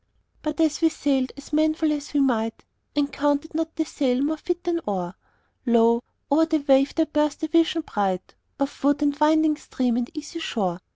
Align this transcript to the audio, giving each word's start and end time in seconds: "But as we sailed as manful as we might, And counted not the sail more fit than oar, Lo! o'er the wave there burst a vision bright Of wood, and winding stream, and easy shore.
"But 0.41 0.59
as 0.59 0.81
we 0.81 0.89
sailed 0.89 1.31
as 1.37 1.53
manful 1.53 1.91
as 1.91 2.11
we 2.11 2.21
might, 2.21 2.65
And 2.95 3.13
counted 3.13 3.53
not 3.53 3.75
the 3.75 3.85
sail 3.85 4.19
more 4.23 4.35
fit 4.37 4.63
than 4.63 4.81
oar, 4.87 5.13
Lo! 5.67 6.01
o'er 6.31 6.47
the 6.47 6.65
wave 6.67 6.95
there 6.95 7.05
burst 7.05 7.43
a 7.43 7.47
vision 7.47 7.83
bright 7.83 8.33
Of 8.59 8.83
wood, 8.83 9.03
and 9.03 9.15
winding 9.19 9.57
stream, 9.57 9.97
and 9.97 10.09
easy 10.17 10.39
shore. 10.39 10.79